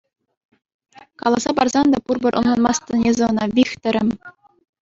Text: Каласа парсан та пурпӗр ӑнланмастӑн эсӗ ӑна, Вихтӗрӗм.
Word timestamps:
Каласа 1.19 1.51
парсан 1.57 1.85
та 1.93 1.97
пурпӗр 2.05 2.33
ӑнланмастӑн 2.39 3.01
эсӗ 3.09 3.23
ӑна, 3.29 3.45
Вихтӗрӗм. 3.55 4.09